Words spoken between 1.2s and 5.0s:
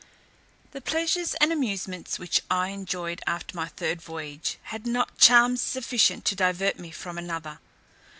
and amusements which I enjoyed after my third voyage had